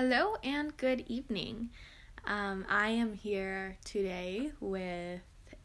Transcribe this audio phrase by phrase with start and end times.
[0.00, 1.70] Hello and good evening.
[2.24, 5.22] Um, I am here today with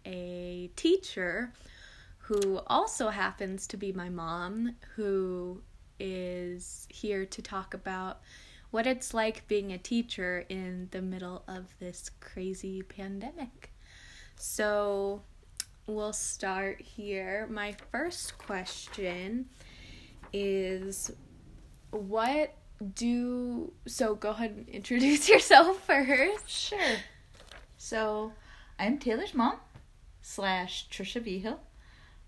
[0.07, 1.53] a teacher
[2.17, 5.61] who also happens to be my mom, who
[5.99, 8.21] is here to talk about
[8.71, 13.71] what it's like being a teacher in the middle of this crazy pandemic.
[14.35, 15.21] So
[15.85, 17.45] we'll start here.
[17.51, 19.49] My first question
[20.33, 21.11] is
[21.91, 26.49] what do so go ahead and introduce yourself first.
[26.49, 26.97] Sure.
[27.77, 28.33] So,
[28.79, 29.57] I'm Taylor's mom
[30.21, 31.59] slash Trisha Vigil.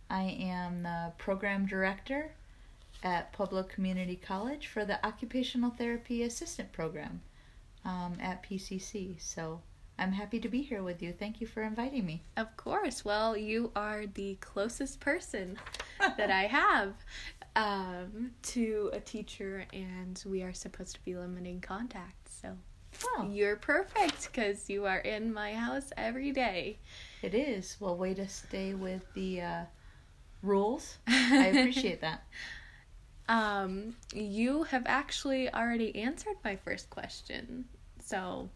[0.09, 2.31] I am the program director
[3.03, 7.21] at Pueblo Community College for the Occupational Therapy Assistant Program
[7.85, 9.21] um, at PCC.
[9.21, 9.61] So,
[9.97, 11.13] I'm happy to be here with you.
[11.13, 12.21] Thank you for inviting me.
[12.35, 13.05] Of course.
[13.05, 15.57] Well, you are the closest person
[15.99, 16.93] that I have
[17.55, 22.29] um, to a teacher, and we are supposed to be limiting contact.
[22.41, 22.57] So
[23.03, 26.79] Oh, you're perfect because you are in my house every day.
[27.21, 27.75] it is.
[27.79, 29.63] Well, way to stay with the uh,
[30.41, 30.97] rules.
[31.07, 32.23] I appreciate that.
[33.27, 37.65] Um, you have actually already answered my first question,
[37.99, 38.49] so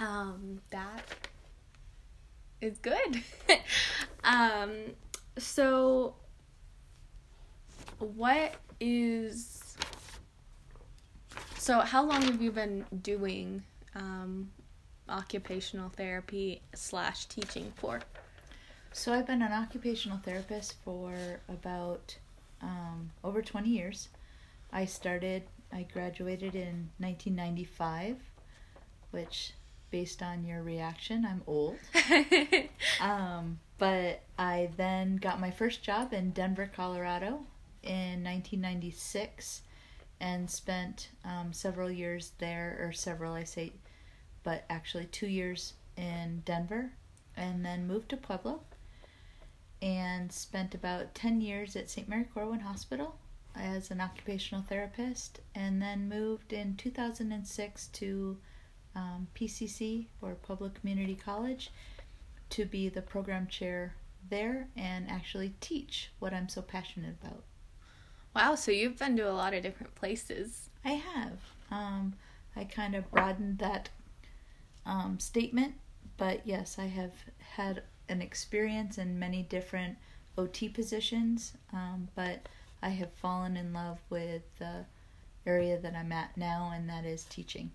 [0.00, 1.04] um, that
[2.60, 3.22] is good.
[4.24, 4.70] um,
[5.38, 6.16] so
[8.02, 9.76] what is
[11.62, 13.62] so how long have you been doing
[13.94, 14.50] um,
[15.08, 18.00] occupational therapy slash teaching for?
[18.92, 21.14] So I've been an occupational therapist for
[21.48, 22.16] about
[22.60, 24.08] um, over 20 years.
[24.72, 28.16] I started, I graduated in 1995,
[29.12, 29.52] which,
[29.92, 31.76] based on your reaction, I'm old.
[33.00, 37.44] Um, but I then got my first job in Denver, Colorado
[37.82, 39.62] in 1996
[40.20, 43.72] and spent um, several years there, or several, I say,
[44.44, 46.92] but actually two years in Denver,
[47.36, 48.60] and then moved to Pueblo
[49.80, 52.08] and spent about 10 years at St.
[52.08, 53.16] Mary Corwin Hospital
[53.54, 58.38] as an occupational therapist, and then moved in 2006 to
[58.94, 61.70] um, PCC or Pueblo Community College
[62.50, 63.94] to be the program chair
[64.30, 67.42] there and actually teach what I'm so passionate about.
[68.34, 70.70] Wow, so you've been to a lot of different places.
[70.84, 71.38] I have.
[71.70, 72.14] Um,
[72.56, 73.88] I kind of broadened that
[74.84, 75.74] um, statement,
[76.16, 79.96] but yes, I have had an experience in many different
[80.36, 82.48] OT positions, um, but
[82.82, 84.84] I have fallen in love with the
[85.46, 87.70] area that I'm at now, and that is teaching.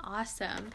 [0.00, 0.70] Awesome.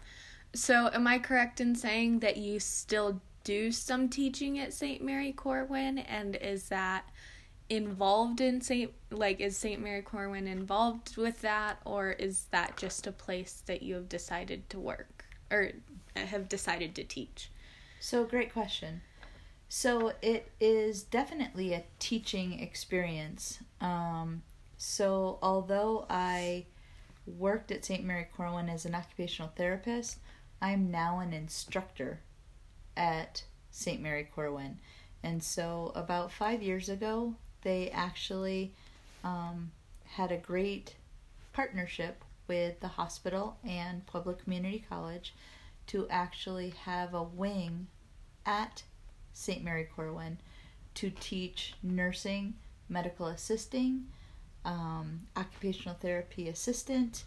[0.54, 5.02] So, am I correct in saying that you still do some teaching at St.
[5.02, 6.00] Mary Corwin?
[6.00, 7.10] And is that
[7.69, 8.91] involved in St.
[9.09, 9.81] like is St.
[9.81, 14.69] Mary Corwin involved with that or is that just a place that you have decided
[14.69, 15.72] to work or
[16.16, 17.50] have decided to teach?
[18.00, 19.01] So, great question.
[19.69, 23.59] So, it is definitely a teaching experience.
[23.80, 24.44] Um,
[24.78, 26.66] so, although I
[27.25, 28.03] worked at St.
[28.03, 30.19] Mary Corwin as an occupational therapist,
[30.62, 32.19] I'm now an instructor
[32.97, 34.01] at St.
[34.01, 34.80] Mary Corwin.
[35.24, 38.74] And so, about five years ago, they actually
[39.24, 39.72] um,
[40.06, 40.96] had a great
[41.53, 45.34] partnership with the hospital and Pueblo Community College
[45.88, 47.88] to actually have a wing
[48.46, 48.84] at
[49.34, 49.63] St.
[49.63, 50.38] Mary Corwin
[50.96, 52.53] to teach nursing,
[52.90, 54.06] medical assisting,
[54.66, 57.24] um, occupational therapy assistant,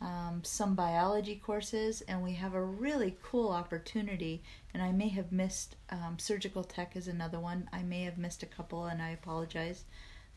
[0.00, 4.42] um, some biology courses, and we have a really cool opportunity.
[4.72, 7.68] And I may have missed um, surgical tech is another one.
[7.72, 9.84] I may have missed a couple, and I apologize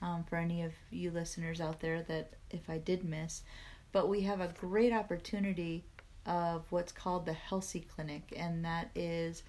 [0.02, 3.44] um, for any of you listeners out there that if I did miss.
[3.92, 5.86] But we have a great opportunity
[6.26, 9.44] of what's called the Healthy Clinic, and that is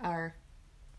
[0.00, 0.34] our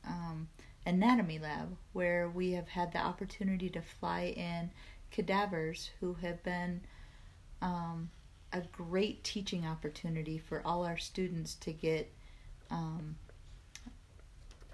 [0.05, 0.49] um,
[0.85, 4.71] anatomy lab where we have had the opportunity to fly in
[5.11, 6.81] cadavers who have been
[7.61, 8.09] um,
[8.53, 12.11] a great teaching opportunity for all our students to get
[12.69, 13.15] um,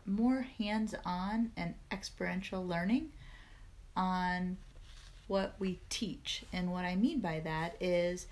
[0.05, 3.09] more hands on and experiential learning
[3.95, 4.57] on
[5.27, 6.43] what we teach.
[6.51, 8.27] And what I mean by that is,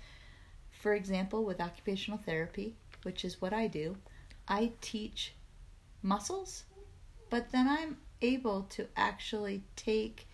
[0.70, 3.96] for example, with occupational therapy, which is what I do,
[4.46, 5.34] I teach
[6.02, 6.64] muscles,
[7.30, 10.28] but then I'm able to actually take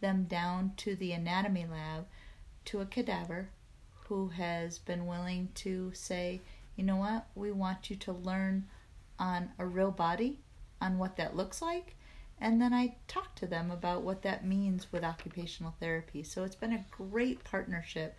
[0.00, 2.06] them down to the anatomy lab
[2.66, 3.48] to a cadaver
[4.08, 6.40] who has been willing to say,
[6.76, 8.64] you know what, we want you to learn
[9.18, 10.38] on a real body,
[10.80, 11.96] on what that looks like.
[12.40, 16.24] And then I talk to them about what that means with occupational therapy.
[16.24, 18.16] So it's been a great partnership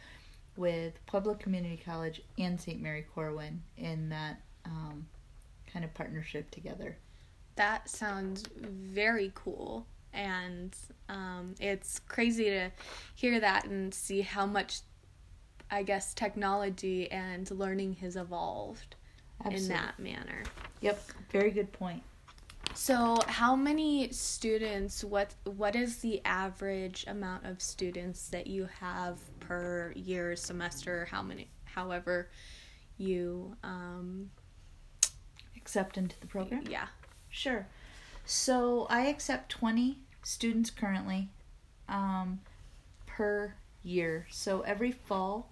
[0.55, 2.81] with Pueblo Community College and St.
[2.81, 5.07] Mary Corwin in that um,
[5.71, 6.97] kind of partnership together.
[7.55, 9.87] That sounds very cool.
[10.13, 10.75] And
[11.09, 12.69] um, it's crazy to
[13.15, 14.79] hear that and see how much,
[15.71, 18.95] I guess, technology and learning has evolved
[19.39, 19.65] Absolutely.
[19.65, 20.43] in that manner.
[20.81, 22.03] Yep, very good point.
[22.75, 25.03] So, how many students?
[25.03, 31.07] What what is the average amount of students that you have per year, semester?
[31.11, 31.49] How many?
[31.65, 32.29] However,
[32.97, 34.31] you um,
[35.55, 36.63] accept into the program.
[36.69, 36.87] Yeah,
[37.29, 37.67] sure.
[38.25, 41.29] So I accept twenty students currently
[41.89, 42.39] um,
[43.05, 44.27] per year.
[44.31, 45.49] So every fall,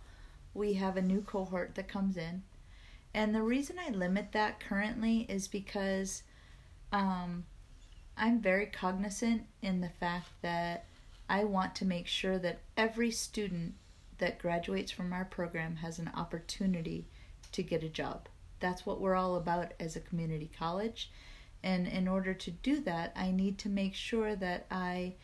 [0.53, 2.44] we have a new cohort that comes in,
[3.13, 6.24] and the reason I limit that currently is because
[6.92, 7.45] um,
[8.18, 10.86] I'm very cognizant in the fact that
[11.30, 13.75] I want to make sure that every student
[14.18, 17.07] that graduates from our program has an opportunity
[17.51, 18.27] to get a job.
[18.59, 21.12] That's what we're all about as a community college.
[21.63, 25.15] And in order to do that, I need to make sure that I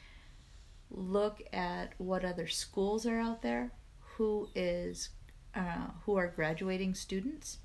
[0.89, 3.71] look at what other schools are out there,
[4.15, 5.09] who is
[5.55, 7.59] uh, who are graduating students,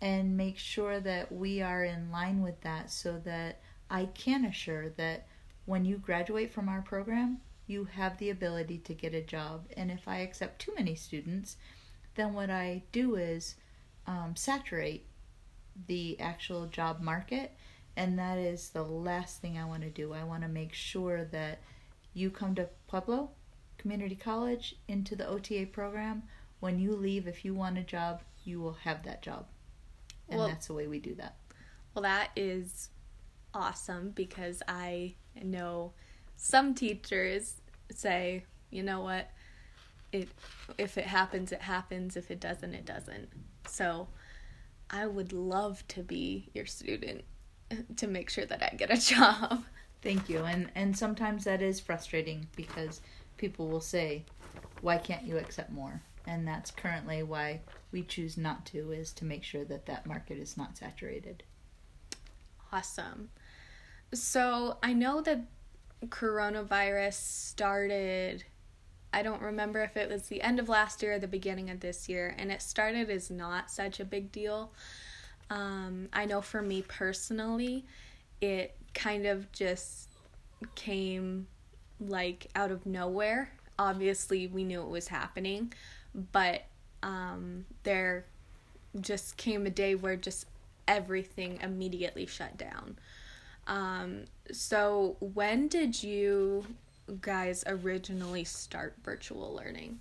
[0.00, 4.88] and make sure that we are in line with that so that I can assure
[4.90, 5.26] that
[5.66, 9.66] when you graduate from our program, you have the ability to get a job.
[9.76, 11.56] And if I accept too many students,
[12.16, 13.54] then what I do is
[14.06, 15.06] um, saturate
[15.86, 17.52] the actual job market.
[17.96, 20.12] And that is the last thing I want to do.
[20.12, 21.60] I want to make sure that
[22.12, 23.30] you come to Pueblo
[23.78, 26.24] Community College into the OTA program.
[26.60, 29.46] When you leave, if you want a job, you will have that job
[30.30, 31.34] and well, that's the way we do that.
[31.94, 32.90] Well, that is
[33.52, 35.92] awesome because I know
[36.36, 37.60] some teachers
[37.92, 39.30] say, you know what,
[40.12, 40.28] it
[40.78, 42.16] if it happens, it happens.
[42.16, 43.28] If it doesn't, it doesn't.
[43.66, 44.08] So,
[44.88, 47.22] I would love to be your student
[47.96, 49.64] to make sure that I get a job.
[50.02, 50.44] Thank you.
[50.44, 53.00] And and sometimes that is frustrating because
[53.36, 54.24] people will say,
[54.80, 59.24] "Why can't you accept more?" And that's currently why we choose not to is to
[59.24, 61.42] make sure that that market is not saturated.
[62.72, 63.30] Awesome.
[64.14, 65.40] So I know that
[66.06, 68.44] coronavirus started
[69.12, 71.80] I don't remember if it was the end of last year or the beginning of
[71.80, 74.70] this year, and it started as not such a big deal.
[75.50, 77.86] Um, I know for me personally,
[78.40, 80.10] it kind of just
[80.76, 81.48] came
[81.98, 83.50] like out of nowhere.
[83.80, 85.72] Obviously, we knew it was happening,
[86.14, 86.62] but
[87.02, 88.24] um, there
[89.00, 90.46] just came a day where just
[90.88, 92.98] everything immediately shut down.
[93.66, 96.66] Um, so, when did you
[97.20, 100.00] guys originally start virtual learning?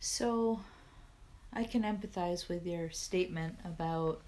[0.00, 0.60] So,
[1.52, 4.22] I can empathize with your statement about,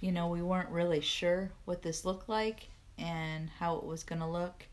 [0.00, 2.68] you know, we weren't really sure what this looked like
[2.98, 4.66] and how it was going to look.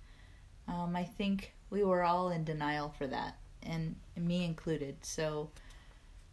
[0.68, 3.38] Um, I think we were all in denial for that
[3.70, 3.96] and
[4.28, 4.98] me included.
[5.02, 5.52] So,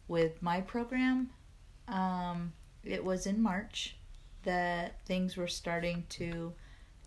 [0.09, 1.31] with my program,
[1.88, 2.53] um,
[2.85, 3.97] it was in March
[4.44, 6.53] that things were starting to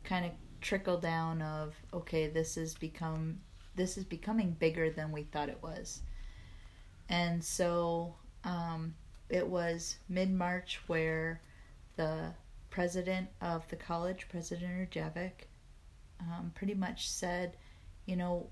[0.03, 0.31] kind of
[0.61, 3.39] trickle down of okay this is become
[3.77, 6.01] this is becoming bigger than we thought it was
[7.07, 8.93] and so um,
[9.29, 11.41] it was mid-march where
[11.95, 12.33] the
[12.69, 15.31] president of the college president Erjavec,
[16.19, 17.57] um, pretty much said
[18.09, 18.49] you know,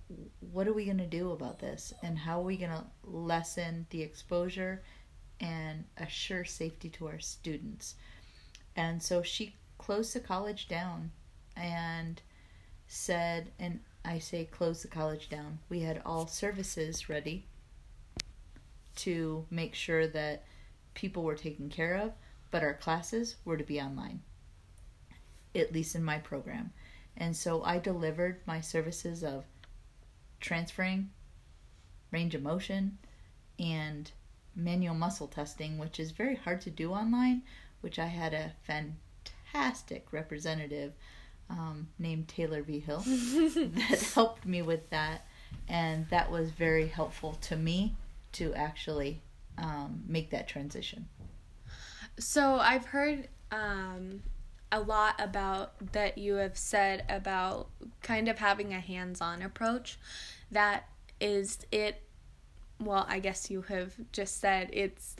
[0.51, 1.91] what are we going to do about this?
[2.03, 4.83] And how are we going to lessen the exposure
[5.39, 7.95] and assure safety to our students?
[8.75, 11.11] And so she closed the college down
[11.55, 12.21] and
[12.87, 17.47] said, and I say close the college down, we had all services ready
[18.97, 20.45] to make sure that
[20.93, 22.11] people were taken care of,
[22.51, 24.21] but our classes were to be online,
[25.55, 26.73] at least in my program.
[27.17, 29.45] And so I delivered my services of
[30.39, 31.09] transferring,
[32.11, 32.99] range of motion,
[33.59, 34.11] and
[34.55, 37.41] manual muscle testing, which is very hard to do online,
[37.81, 40.93] which I had a fantastic representative
[41.49, 45.25] um, named Taylor Vigil that helped me with that.
[45.67, 47.95] And that was very helpful to me
[48.33, 49.21] to actually
[49.57, 51.07] um, make that transition.
[52.19, 54.21] So I've heard um,
[54.71, 57.69] a lot about that you have said about
[58.01, 59.97] kind of having a hands-on approach
[60.51, 60.89] that
[61.21, 62.01] is it
[62.79, 65.15] well i guess you have just said it's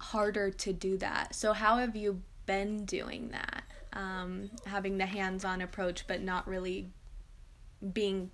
[0.00, 5.60] harder to do that so how have you been doing that um, having the hands-on
[5.60, 6.90] approach but not really
[7.92, 8.30] being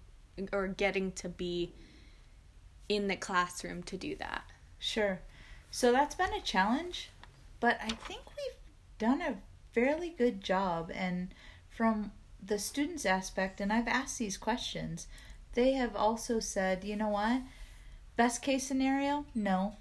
[0.52, 1.72] or getting to be
[2.88, 4.44] in the classroom to do that?
[4.78, 5.20] Sure.
[5.70, 7.10] So that's been a challenge,
[7.60, 8.58] but I think we've
[8.98, 9.36] done a
[9.72, 10.90] fairly good job.
[10.94, 11.34] And
[11.68, 12.12] from
[12.44, 15.06] the students' aspect, and I've asked these questions,
[15.54, 17.42] they have also said, you know what?
[18.16, 19.26] Best case scenario?
[19.34, 19.76] No.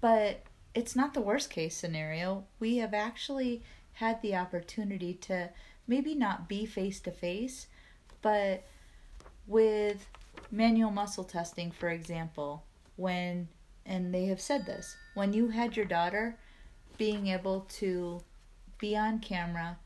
[0.00, 0.42] But
[0.74, 2.44] it's not the worst case scenario.
[2.58, 3.62] We have actually
[3.94, 5.50] had the opportunity to
[5.86, 7.68] maybe not be face to face,
[8.22, 8.64] but
[9.46, 10.08] with
[10.50, 12.64] manual muscle testing, for example,
[12.96, 13.48] when,
[13.86, 16.38] and they have said this, when you had your daughter,
[16.96, 18.22] being able to
[18.78, 19.78] be on camera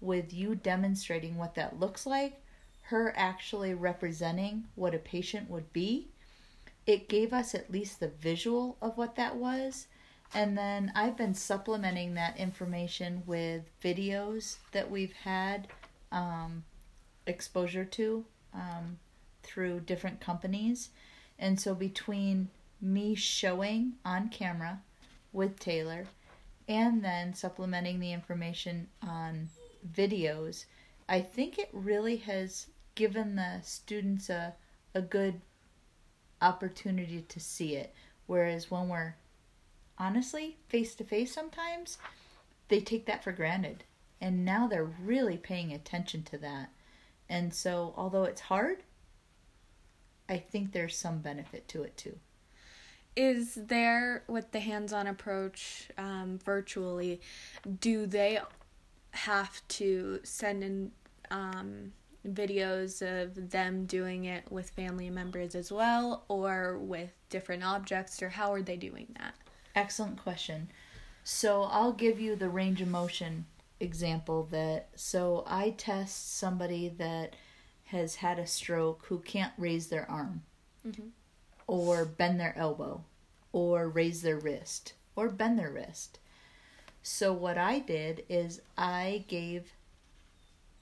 [0.00, 2.42] with you demonstrating what that looks like,
[2.82, 6.08] her actually representing what a patient would be,
[6.86, 9.86] it gave us at least the visual of what that was.
[10.32, 15.68] And then I've been supplementing that information with videos that we've had
[16.12, 16.64] um,
[17.26, 18.98] exposure to um,
[19.42, 20.90] through different companies.
[21.38, 22.48] And so between
[22.80, 24.80] me showing on camera
[25.32, 26.06] with Taylor
[26.70, 29.48] and then supplementing the information on
[29.92, 30.66] videos,
[31.08, 34.54] I think it really has given the students a,
[34.94, 35.40] a good
[36.40, 37.92] opportunity to see it.
[38.26, 39.16] Whereas when we're
[39.98, 41.98] honestly face to face sometimes,
[42.68, 43.82] they take that for granted.
[44.20, 46.70] And now they're really paying attention to that.
[47.28, 48.84] And so, although it's hard,
[50.28, 52.20] I think there's some benefit to it too.
[53.16, 57.20] Is there, with the hands on approach um, virtually,
[57.80, 58.38] do they
[59.12, 60.92] have to send in
[61.30, 61.92] um,
[62.26, 68.28] videos of them doing it with family members as well or with different objects, or
[68.28, 69.34] how are they doing that?
[69.74, 70.70] Excellent question.
[71.24, 73.46] So, I'll give you the range of motion
[73.80, 77.34] example that so I test somebody that
[77.86, 80.42] has had a stroke who can't raise their arm
[80.86, 81.08] mm-hmm.
[81.70, 83.00] Or bend their elbow
[83.52, 86.18] or raise their wrist or bend their wrist.
[87.00, 89.72] So, what I did is I gave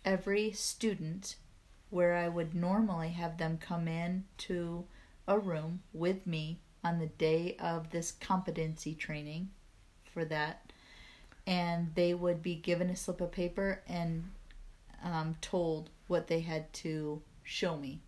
[0.03, 1.37] every student
[1.91, 4.87] where I would normally have them come in to
[5.27, 9.51] a room with me on the day of this competency training
[10.11, 10.73] for that,
[11.47, 14.31] and they would be given a slip of paper and
[15.05, 18.01] um, told what they had to show me.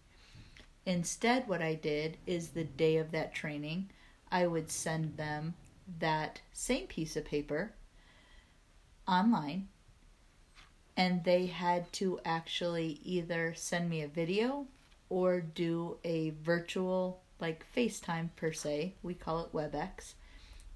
[0.86, 3.90] Instead, what I did is the day of that training,
[4.30, 5.54] I would send them
[5.98, 7.72] that same piece of paper
[9.06, 9.68] online,
[10.96, 14.66] and they had to actually either send me a video
[15.08, 20.14] or do a virtual, like FaceTime per se, we call it WebEx,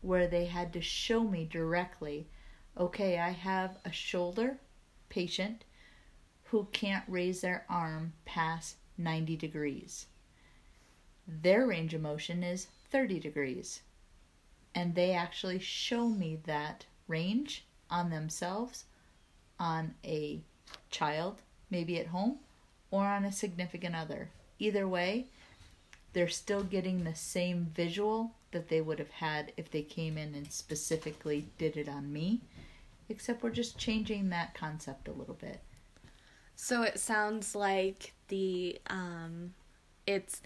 [0.01, 2.29] where they had to show me directly
[2.77, 4.59] okay, I have a shoulder
[5.09, 5.65] patient
[6.45, 10.07] who can't raise their arm past 90 degrees.
[11.27, 13.81] Their range of motion is 30 degrees.
[14.75, 18.85] And they actually show me that range on themselves,
[19.59, 20.41] on a
[20.91, 22.39] child, maybe at home,
[22.91, 24.29] or on a significant other.
[24.59, 25.27] Either way,
[26.13, 30.35] they're still getting the same visual that they would have had if they came in
[30.35, 32.41] and specifically did it on me,
[33.09, 35.61] except we're just changing that concept a little bit.
[36.57, 39.55] So it sounds like the um
[40.07, 40.41] it's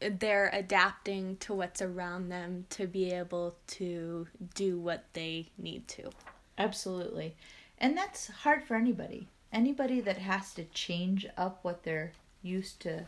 [0.00, 6.10] they're adapting to what's around them to be able to do what they need to.
[6.58, 7.34] Absolutely.
[7.78, 9.28] And that's hard for anybody.
[9.52, 12.12] Anybody that has to change up what they're
[12.42, 13.06] used to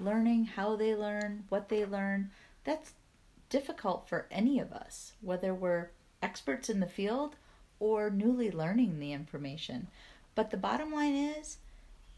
[0.00, 2.30] learning, how they learn, what they learn,
[2.64, 2.92] that's
[3.48, 5.90] difficult for any of us, whether we're
[6.20, 7.36] experts in the field
[7.78, 9.86] or newly learning the information.
[10.36, 11.58] But the bottom line is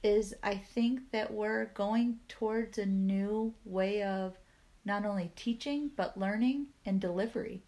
[0.03, 4.37] is I think that we're going towards a new way of
[4.85, 7.63] not only teaching but learning and delivery.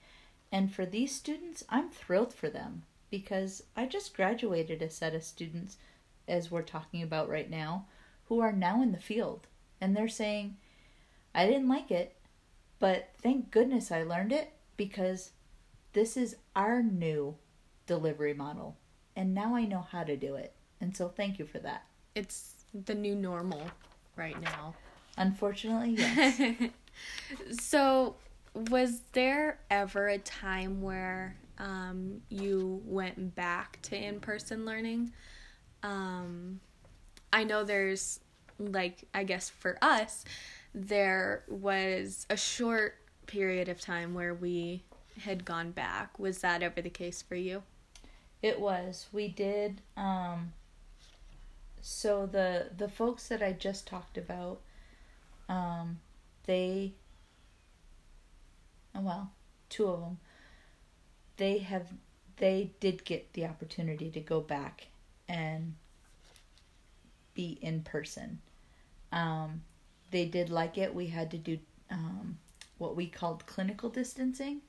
[0.52, 5.23] And for these students, I'm thrilled for them because I just graduated a set of
[5.23, 5.76] students
[6.26, 7.87] as we're talking about right now
[8.26, 9.47] who are now in the field
[9.80, 10.57] and they're saying
[11.33, 12.16] I didn't like it,
[12.80, 15.30] but thank goodness I learned it because
[15.92, 17.37] this is our new
[17.87, 18.79] delivery model
[19.21, 20.55] and now I know how to do it.
[20.81, 21.85] And so thank you for that.
[22.15, 23.62] It's the new normal
[24.17, 24.75] right now.
[25.19, 26.41] Unfortunately, yes.
[27.61, 28.17] so,
[28.69, 35.12] was there ever a time where um, you went back to in person learning?
[35.83, 36.61] Um,
[37.31, 38.21] I know there's,
[38.59, 40.25] like, I guess for us,
[40.75, 42.95] there was a short
[43.27, 44.83] period of time where we
[45.21, 46.19] had gone back.
[46.19, 47.62] Was that ever the case for you?
[48.42, 49.06] It was.
[49.12, 49.82] We did.
[49.97, 50.52] Um,
[51.82, 54.61] so the the folks that I just talked about,
[55.49, 56.00] um,
[56.47, 56.94] they,
[58.94, 59.32] oh, well,
[59.68, 60.18] two of them,
[61.37, 61.88] they have,
[62.37, 64.88] they did get the opportunity to go back
[65.28, 65.75] and
[67.35, 68.40] be in person.
[69.12, 69.62] Um,
[70.11, 70.94] they did like it.
[70.94, 71.59] We had to do
[71.90, 72.38] um,
[72.78, 74.62] what we called clinical distancing.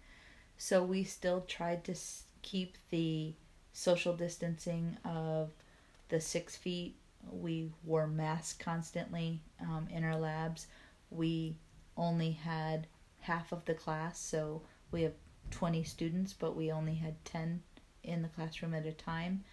[0.58, 1.96] So we still tried to
[2.42, 3.34] keep the
[3.74, 5.52] social distancing of
[6.10, 6.96] the six feet.
[7.32, 10.68] We wore masks constantly um, in our labs.
[11.10, 11.58] We
[11.98, 12.88] only had
[13.20, 14.62] half of the class, so
[14.92, 15.14] we have
[15.52, 17.62] 20 students, but we only had 10
[18.04, 19.44] in the classroom at a time.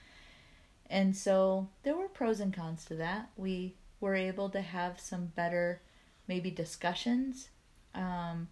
[0.88, 3.30] And so there were pros and cons to that.
[3.36, 5.82] We were able to have some better,
[6.26, 7.50] maybe discussions,
[7.94, 8.48] um,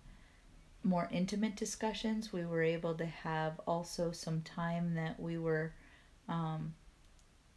[0.82, 2.32] more intimate discussions.
[2.32, 5.72] We were able to have also some time that we were
[6.28, 6.74] um,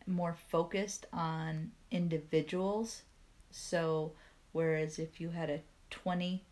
[0.07, 3.03] more focused on individuals.
[3.51, 4.13] So,
[4.51, 6.43] whereas if you had a 20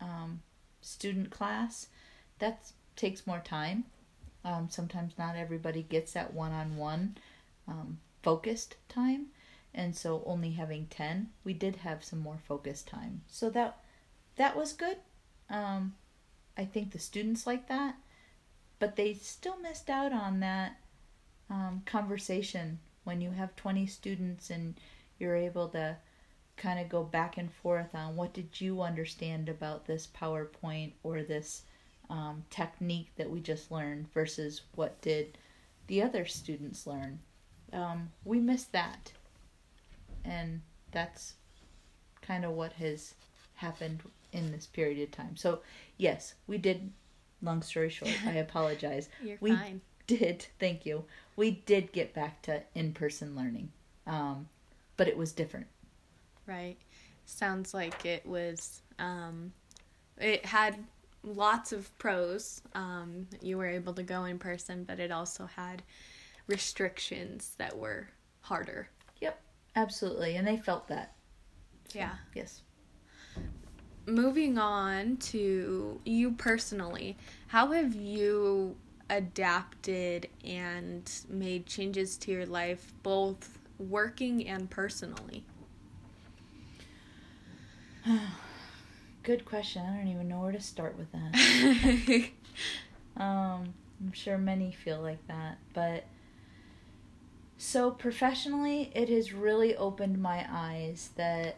[0.00, 0.42] um,
[0.80, 1.88] student class,
[2.38, 3.84] that takes more time.
[4.44, 7.16] Um, sometimes not everybody gets that one on one
[8.22, 9.26] focused time.
[9.72, 13.22] And so only having 10, we did have some more focused time.
[13.28, 13.78] So that
[14.36, 14.96] that was good.
[15.48, 15.94] Um,
[16.60, 17.94] I think the students like that,
[18.78, 20.76] but they still missed out on that
[21.48, 24.78] um, conversation when you have 20 students and
[25.18, 25.96] you're able to
[26.58, 31.22] kind of go back and forth on what did you understand about this PowerPoint or
[31.22, 31.62] this
[32.10, 35.38] um, technique that we just learned versus what did
[35.86, 37.20] the other students learn.
[37.72, 39.12] Um, we missed that,
[40.26, 40.60] and
[40.92, 41.36] that's
[42.20, 43.14] kind of what has
[43.54, 44.02] happened
[44.32, 45.36] in this period of time.
[45.36, 45.60] So,
[45.96, 46.92] yes, we did.
[47.42, 49.08] Long story short, I apologize.
[49.22, 49.80] You're we fine.
[50.06, 50.46] did.
[50.58, 51.04] Thank you.
[51.36, 53.70] We did get back to in-person learning,
[54.06, 54.48] um,
[54.98, 55.66] but it was different.
[56.46, 56.76] Right.
[57.24, 58.82] Sounds like it was.
[58.98, 59.52] Um,
[60.18, 60.76] it had
[61.22, 62.60] lots of pros.
[62.74, 65.82] Um, you were able to go in person, but it also had
[66.46, 68.08] restrictions that were
[68.42, 68.88] harder.
[69.22, 69.40] Yep,
[69.76, 71.14] absolutely, and they felt that.
[71.88, 72.10] So, Yeah.
[72.34, 72.60] Yes.
[74.10, 77.16] Moving on to you personally,
[77.48, 78.76] how have you
[79.08, 85.44] adapted and made changes to your life, both working and personally?
[89.22, 89.82] Good question.
[89.84, 92.30] I don't even know where to start with that.
[93.16, 96.04] um, I'm sure many feel like that, but
[97.58, 101.56] so professionally, it has really opened my eyes that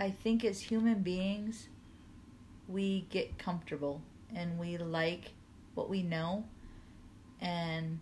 [0.00, 1.68] I think as human beings,
[2.66, 4.00] we get comfortable
[4.34, 5.32] and we like
[5.74, 6.44] what we know,
[7.40, 7.98] and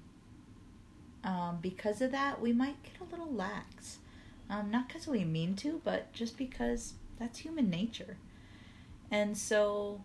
[1.24, 3.98] um, because of that, we might get a little lax.
[4.48, 8.16] Um, not because we mean to, but just because that's human nature.
[9.10, 10.00] And so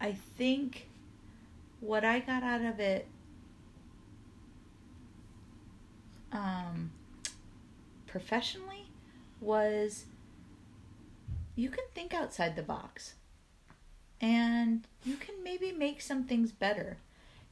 [0.00, 0.88] I think
[1.80, 3.06] what I got out of it
[6.32, 6.90] um,
[8.06, 8.86] professionally
[9.40, 10.06] was
[11.56, 13.14] you can think outside the box
[14.20, 16.98] and you can maybe make some things better.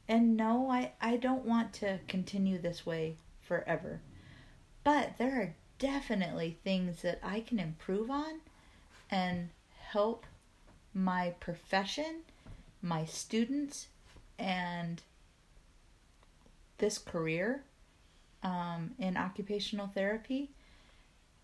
[0.07, 4.01] And no, I, I don't want to continue this way forever.
[4.83, 8.41] But there are definitely things that I can improve on
[9.09, 9.49] and
[9.91, 10.25] help
[10.93, 12.21] my profession,
[12.81, 13.87] my students,
[14.37, 15.01] and
[16.79, 17.63] this career
[18.41, 20.49] um, in occupational therapy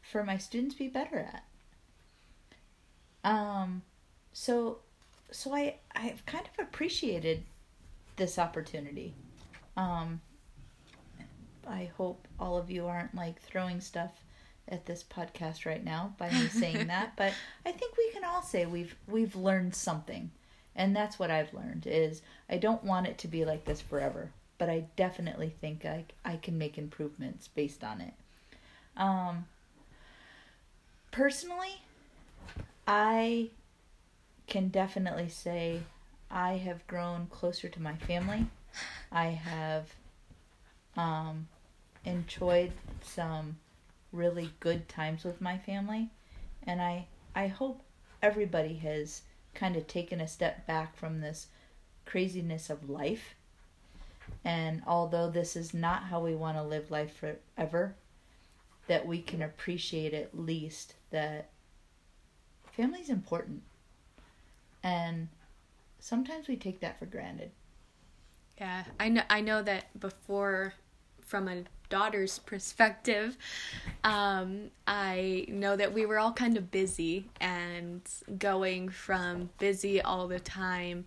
[0.02, 1.44] for my students be better at.
[3.24, 3.82] Um,
[4.34, 4.80] so,
[5.32, 7.44] so I I've kind of appreciated
[8.16, 9.14] this opportunity.
[9.76, 10.22] Um,
[11.68, 14.12] I hope all of you aren't like throwing stuff
[14.68, 17.34] at this podcast right now by me saying that, but
[17.66, 20.32] I think we can all say we've we've learned something.
[20.76, 24.30] And that's what I've learned is I don't want it to be like this forever,
[24.58, 28.14] but I definitely think I I can make improvements based on it.
[28.96, 29.46] Um
[31.12, 31.82] personally,
[32.92, 33.52] I
[34.48, 35.82] can definitely say
[36.32, 38.48] I have grown closer to my family.
[39.12, 39.94] I have
[40.98, 41.48] um,
[42.04, 42.72] enjoyed
[43.04, 43.58] some
[44.12, 46.10] really good times with my family,
[46.64, 47.84] and I I hope
[48.24, 49.22] everybody has
[49.54, 51.46] kind of taken a step back from this
[52.08, 53.36] craziness of life.
[54.44, 57.94] And although this is not how we want to live life forever,
[58.88, 61.52] that we can appreciate at least that
[62.80, 63.62] family's important.
[64.84, 65.28] And
[66.00, 67.52] sometimes we take that for granted.
[68.58, 69.24] Yeah, I know.
[69.30, 70.74] I know that before,
[71.20, 73.38] from a daughter's perspective,
[74.06, 78.02] um, I know that we were all kind of busy and
[78.38, 81.06] going from busy all the time,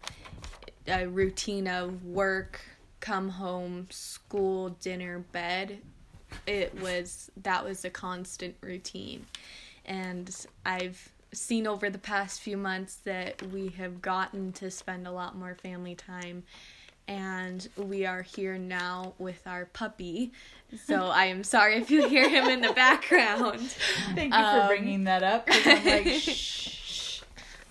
[0.87, 2.61] a routine of work,
[3.01, 5.79] come home, school, dinner, bed.
[6.47, 9.25] It was that was a constant routine.
[9.87, 15.13] And I've seen over the past few months that we have gotten to spend a
[15.13, 16.45] lot more family time
[17.09, 20.33] and we are here now with our puppy.
[20.87, 23.61] So I am sorry if you hear him in the background.
[24.15, 25.49] Thank you um, for bringing that up.
[25.49, 27.21] Like, shh.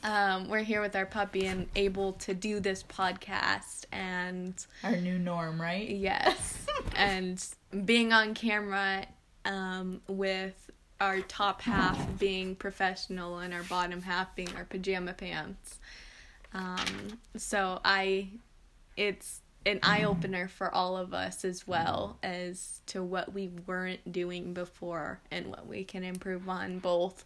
[0.04, 5.20] Um, we're here with our puppy and able to do this podcast and our new
[5.20, 5.88] norm, right?
[5.88, 7.44] Yes, and
[7.86, 9.06] being on camera
[9.46, 10.72] um, with
[11.02, 15.80] our top half being professional and our bottom half being our pajama pants.
[16.54, 18.30] Um, so I
[18.96, 24.12] it's an eye opener for all of us as well as to what we weren't
[24.12, 27.26] doing before and what we can improve on both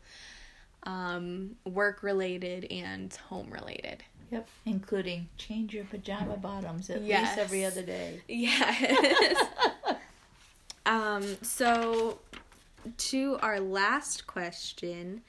[0.84, 4.04] um, work related and home related.
[4.32, 7.28] Yep, including change your pajama bottoms at yes.
[7.28, 8.22] least every other day.
[8.28, 9.46] Yes.
[10.86, 12.20] um, so,
[12.98, 15.22] to our last question,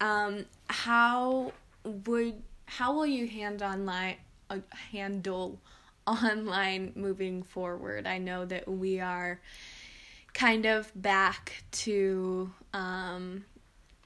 [0.00, 1.52] um, how
[1.84, 4.16] would how will you hand online
[4.50, 4.58] uh,
[4.92, 5.58] handle
[6.08, 8.06] online moving forward.
[8.06, 9.40] I know that we are
[10.32, 13.44] kind of back to um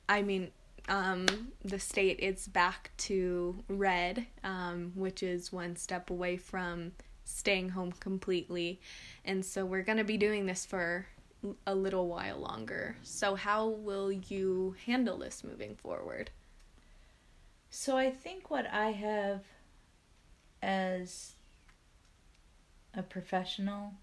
[0.08, 0.50] I mean
[0.88, 1.26] um
[1.64, 6.92] the state is back to red um which is one step away from
[7.24, 8.80] staying home completely.
[9.24, 11.06] And so we're going to be doing this for
[11.66, 12.96] a little while longer.
[13.02, 16.30] So how will you handle this moving forward?
[17.70, 19.42] So I think what I have
[20.62, 21.32] as
[22.94, 23.94] a professional,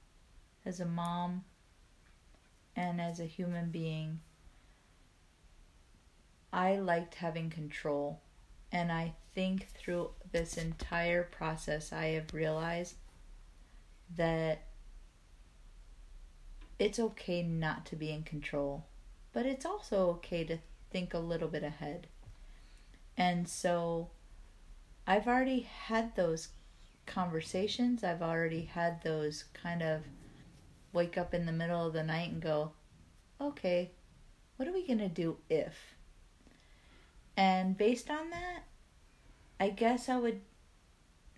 [0.66, 1.44] as a mom,
[2.76, 4.20] and as a human being,
[6.52, 8.22] I liked having control.
[8.72, 12.96] And I think through this entire process, I have realized
[14.16, 14.69] that
[16.80, 18.86] it's okay not to be in control,
[19.34, 20.58] but it's also okay to
[20.90, 22.08] think a little bit ahead.
[23.18, 24.10] And so
[25.06, 26.50] I've already had those
[27.06, 28.04] conversations.
[28.04, 30.04] I've already had those kind of
[30.94, 32.72] wake up in the middle of the night and go,
[33.42, 33.92] okay,
[34.56, 35.96] what are we going to do if?
[37.36, 38.64] And based on that,
[39.60, 40.42] I guess I would,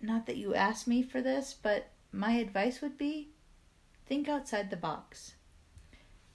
[0.00, 3.31] not that you asked me for this, but my advice would be
[4.12, 5.36] think outside the box.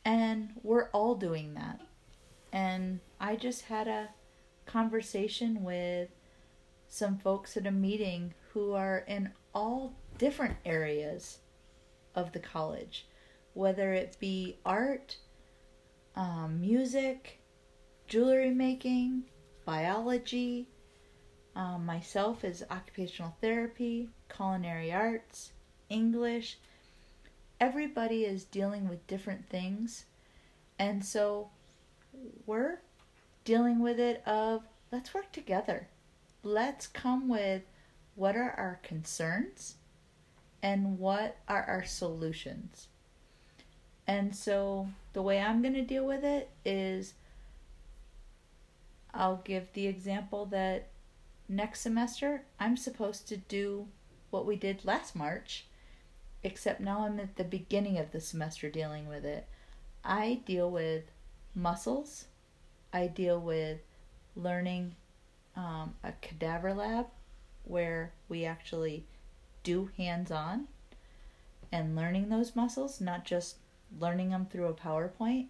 [0.04, 1.80] And we're all doing that.
[2.52, 4.10] And I just had a
[4.66, 6.10] conversation with
[6.88, 11.38] some folks at a meeting who are in all different areas
[12.16, 13.06] of the college,
[13.54, 15.16] whether it be art,
[16.16, 17.40] um, music,
[18.08, 19.26] jewelry making,
[19.66, 20.68] biology.
[21.56, 25.52] Um, myself is occupational therapy, culinary arts,
[25.90, 26.58] English.
[27.60, 30.06] Everybody is dealing with different things.
[30.80, 31.50] And so
[32.46, 32.80] we're
[33.44, 35.88] dealing with it of let's work together
[36.48, 37.64] let's come with
[38.16, 39.76] what are our concerns
[40.64, 42.88] and what are our solutions.
[44.08, 47.14] And so the way I'm going to deal with it is
[49.14, 50.88] I'll give the example that
[51.50, 53.88] next semester I'm supposed to do
[54.30, 55.66] what we did last March,
[56.44, 59.48] except now I'm at the beginning of the semester dealing with it.
[60.04, 61.04] I deal with
[61.54, 62.26] muscles,
[62.94, 63.80] I deal with
[64.36, 64.96] learning
[65.56, 67.08] um, a cadaver lab
[67.64, 69.06] where we actually
[69.64, 70.68] do hands on
[71.72, 73.58] and learning those muscles, not just
[74.00, 75.48] learning them through a PowerPoint.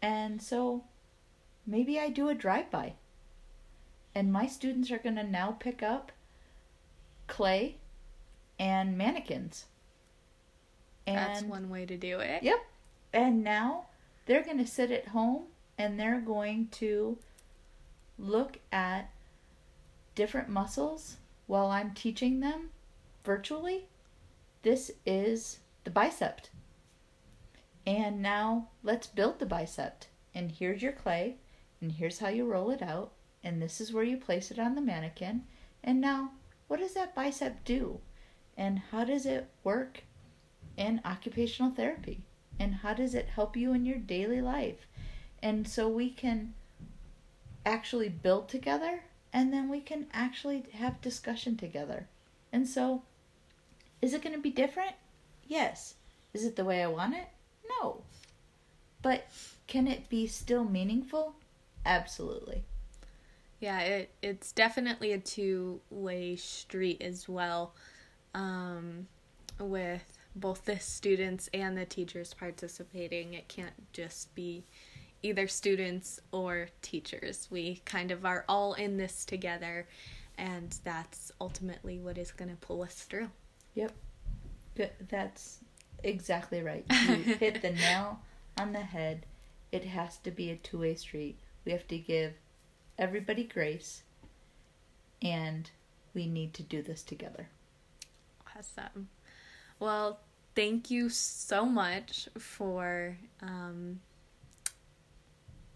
[0.00, 0.84] And so
[1.66, 2.94] maybe I do a drive by.
[4.14, 6.12] And my students are going to now pick up
[7.26, 7.76] clay
[8.58, 9.66] and mannequins.
[11.06, 12.42] And That's one way to do it.
[12.42, 12.64] Yep.
[13.12, 13.86] And now
[14.26, 15.44] they're going to sit at home
[15.76, 17.18] and they're going to
[18.18, 19.10] look at
[20.14, 22.70] different muscles while I'm teaching them
[23.24, 23.86] virtually.
[24.62, 26.42] This is the bicep.
[27.86, 30.04] And now let's build the bicep.
[30.34, 31.36] And here's your clay,
[31.80, 33.12] and here's how you roll it out,
[33.44, 35.42] and this is where you place it on the mannequin.
[35.82, 36.30] And now,
[36.68, 38.00] what does that bicep do?
[38.56, 40.04] And how does it work
[40.76, 42.20] in occupational therapy?
[42.58, 44.86] And how does it help you in your daily life?
[45.42, 46.54] And so we can
[47.64, 52.08] actually build together and then we can actually have discussion together.
[52.52, 53.02] And so,
[54.02, 54.92] is it going to be different?
[55.46, 55.94] Yes.
[56.34, 57.28] Is it the way I want it?
[57.80, 58.02] No.
[59.00, 59.26] But
[59.66, 61.34] can it be still meaningful?
[61.84, 62.64] Absolutely.
[63.60, 67.74] Yeah, it it's definitely a two way street as well,
[68.34, 69.06] um,
[69.60, 70.02] with
[70.34, 73.34] both the students and the teachers participating.
[73.34, 74.64] It can't just be
[75.22, 77.48] either students or teachers.
[77.50, 79.86] We kind of are all in this together,
[80.38, 83.30] and that's ultimately what is going to pull us through.
[83.74, 83.92] Yep.
[85.08, 85.58] That's
[86.02, 86.84] exactly right.
[86.90, 88.20] You hit the nail
[88.58, 89.26] on the head.
[89.70, 91.38] It has to be a two way street.
[91.64, 92.34] We have to give
[92.98, 94.02] everybody grace,
[95.20, 95.70] and
[96.14, 97.48] we need to do this together.
[98.56, 99.08] Awesome.
[99.82, 100.20] Well,
[100.54, 103.16] thank you so much for.
[103.40, 103.98] Um,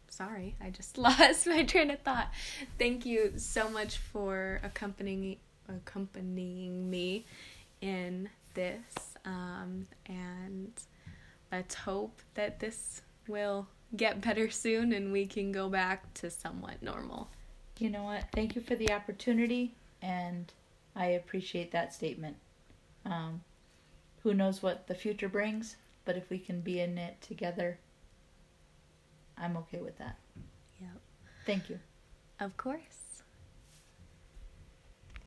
[0.09, 2.33] sorry, I just lost my train of thought.
[2.79, 5.39] Thank you so much for accompanying
[5.69, 7.25] accompanying me
[7.81, 10.71] in this, um, and
[11.51, 13.67] let's hope that this will
[13.97, 17.29] get better soon and we can go back to somewhat normal.
[17.81, 18.27] You know what?
[18.33, 20.53] Thank you for the opportunity, and
[20.95, 22.37] I appreciate that statement.
[23.05, 23.41] Um,
[24.27, 27.79] who knows what the future brings, but if we can be in it together,
[29.39, 30.17] I'm okay with that.
[30.81, 30.91] Yep.
[31.47, 31.79] Thank you.
[32.41, 33.06] Of course.